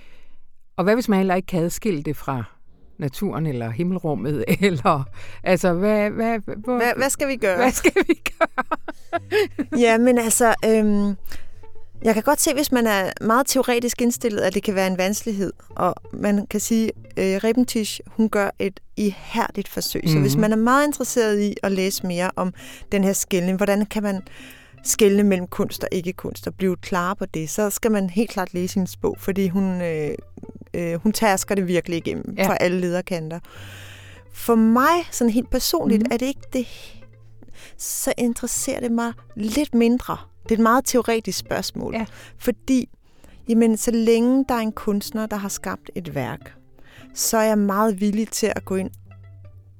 Og 0.76 0.84
hvad 0.84 0.94
hvis 0.94 1.08
man 1.08 1.18
heller 1.18 1.34
ikke 1.34 1.46
kan 1.46 1.62
adskille 1.62 2.02
det 2.02 2.16
fra 2.16 2.55
naturen 2.98 3.46
eller 3.46 3.70
himmelrummet? 3.70 4.44
Eller, 4.60 5.04
altså, 5.42 5.72
hvad, 5.72 6.10
hvad, 6.10 6.38
hvor, 6.56 6.76
hvad, 6.76 6.92
hvad 6.96 7.10
skal 7.10 7.28
vi 7.28 7.36
gøre? 7.36 7.56
Hvad 7.56 7.72
skal 7.72 7.92
vi 8.08 8.22
gøre? 8.38 8.64
ja, 9.84 9.98
men 9.98 10.18
altså, 10.18 10.54
øhm, 10.64 11.16
jeg 12.02 12.14
kan 12.14 12.22
godt 12.22 12.40
se, 12.40 12.54
hvis 12.54 12.72
man 12.72 12.86
er 12.86 13.10
meget 13.20 13.46
teoretisk 13.46 14.02
indstillet, 14.02 14.40
at 14.40 14.54
det 14.54 14.62
kan 14.62 14.74
være 14.74 14.86
en 14.86 14.98
vanskelighed. 14.98 15.52
Og 15.70 15.94
man 16.12 16.46
kan 16.46 16.60
sige, 16.60 16.90
at 17.16 17.34
øh, 17.34 17.40
Rebentisch, 17.44 18.00
hun 18.06 18.28
gør 18.28 18.50
et 18.58 18.80
ihærdigt 18.96 19.68
forsøg. 19.68 20.02
Mm-hmm. 20.04 20.16
Så 20.16 20.20
hvis 20.20 20.34
mhm. 20.34 20.40
man 20.40 20.52
er 20.52 20.56
meget 20.56 20.86
interesseret 20.86 21.40
i 21.40 21.54
at 21.62 21.72
læse 21.72 22.06
mere 22.06 22.30
om 22.36 22.54
den 22.92 23.04
her 23.04 23.12
skældning, 23.12 23.56
hvordan 23.56 23.86
kan 23.86 24.02
man 24.02 24.22
skælne 24.86 25.22
mellem 25.22 25.46
kunst 25.46 25.82
og 25.82 25.88
ikke-kunst 25.92 26.46
og 26.46 26.54
blive 26.54 26.76
klar 26.76 27.14
på 27.14 27.26
det, 27.26 27.50
så 27.50 27.70
skal 27.70 27.90
man 27.90 28.10
helt 28.10 28.30
klart 28.30 28.54
læse 28.54 28.74
hendes 28.74 28.96
bog, 28.96 29.16
fordi 29.18 29.48
hun, 29.48 29.80
øh, 29.82 30.14
øh, 30.76 30.94
hun 30.94 31.12
tasker 31.12 31.54
det 31.54 31.68
virkelig 31.68 31.96
igennem 31.96 32.34
ja. 32.38 32.48
fra 32.48 32.56
alle 32.60 32.80
lederkanter. 32.80 33.40
For 34.32 34.54
mig, 34.54 35.08
sådan 35.10 35.32
helt 35.32 35.50
personligt, 35.50 36.02
mm. 36.02 36.12
er 36.12 36.16
det 36.16 36.26
ikke 36.26 36.46
det, 36.52 36.66
så 37.76 38.12
interesserer 38.18 38.80
det 38.80 38.92
mig 38.92 39.12
lidt 39.36 39.74
mindre 39.74 40.16
det 40.48 40.54
er 40.54 40.58
et 40.58 40.62
meget 40.62 40.84
teoretisk 40.84 41.38
spørgsmål. 41.38 41.94
Ja. 41.94 42.06
Fordi, 42.38 42.88
jamen, 43.48 43.76
så 43.76 43.90
længe 43.90 44.44
der 44.48 44.54
er 44.54 44.58
en 44.58 44.72
kunstner, 44.72 45.26
der 45.26 45.36
har 45.36 45.48
skabt 45.48 45.90
et 45.94 46.14
værk, 46.14 46.54
så 47.14 47.36
er 47.36 47.42
jeg 47.42 47.58
meget 47.58 48.00
villig 48.00 48.28
til 48.28 48.52
at 48.56 48.64
gå 48.64 48.76
ind 48.76 48.90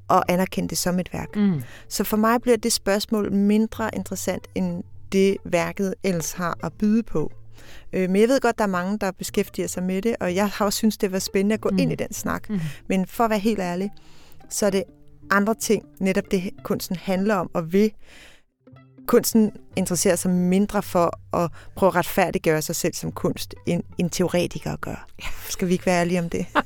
og 0.08 0.32
anerkende 0.32 0.68
det 0.68 0.78
som 0.78 0.98
et 0.98 1.12
værk. 1.12 1.36
Mm. 1.36 1.62
Så 1.88 2.04
for 2.04 2.16
mig 2.16 2.42
bliver 2.42 2.56
det 2.56 2.72
spørgsmål 2.72 3.32
mindre 3.32 3.90
interessant, 3.94 4.48
end 4.54 4.84
det 5.12 5.36
værket 5.44 5.94
ellers 6.02 6.32
har 6.32 6.58
at 6.62 6.72
byde 6.72 7.02
på. 7.02 7.32
Øh, 7.92 8.10
men 8.10 8.20
jeg 8.20 8.28
ved 8.28 8.40
godt, 8.40 8.58
der 8.58 8.64
er 8.64 8.68
mange, 8.68 8.98
der 8.98 9.10
beskæftiger 9.10 9.68
sig 9.68 9.82
med 9.82 10.02
det, 10.02 10.16
og 10.20 10.34
jeg 10.34 10.48
har 10.48 10.64
også 10.64 10.76
synes 10.76 10.96
det 10.96 11.12
var 11.12 11.18
spændende 11.18 11.54
at 11.54 11.60
gå 11.60 11.68
mm. 11.68 11.78
ind 11.78 11.92
i 11.92 11.94
den 11.94 12.12
snak. 12.12 12.50
Mm. 12.50 12.60
Men 12.88 13.06
for 13.06 13.24
at 13.24 13.30
være 13.30 13.38
helt 13.38 13.60
ærlig, 13.60 13.90
så 14.50 14.66
er 14.66 14.70
det 14.70 14.84
andre 15.30 15.54
ting, 15.54 15.84
netop 16.00 16.24
det 16.30 16.50
kunsten 16.62 16.96
handler 16.96 17.34
om 17.34 17.50
og 17.54 17.72
vil, 17.72 17.92
kunsten 19.06 19.52
interesserer 19.76 20.16
sig 20.16 20.30
mindre 20.30 20.82
for 20.82 21.36
at 21.36 21.50
prøve 21.76 21.88
at 21.88 21.96
retfærdiggøre 21.96 22.62
sig 22.62 22.76
selv 22.76 22.94
som 22.94 23.12
kunst, 23.12 23.54
end 23.66 23.82
en 23.98 24.10
teoretiker 24.10 24.76
gør. 24.76 25.06
Skal 25.48 25.68
vi 25.68 25.72
ikke 25.72 25.86
være 25.86 26.00
ærlige 26.00 26.20
om 26.20 26.30
det? 26.30 26.46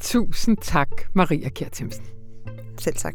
Tusind 0.00 0.56
tak, 0.62 0.88
Maria 1.14 1.48
Kjertimsen. 1.48 2.04
Selv 2.78 2.96
tak. 2.96 3.14